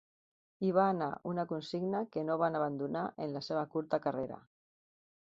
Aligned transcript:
I 0.67 0.69
va 0.75 0.85
anar 0.93 1.09
una 1.31 1.43
consigna 1.51 1.99
que 2.15 2.23
no 2.29 2.37
van 2.43 2.57
abandonar 2.59 3.03
en 3.27 3.35
la 3.35 3.43
seva 3.49 3.61
curta 3.75 4.01
carrera. 4.07 4.39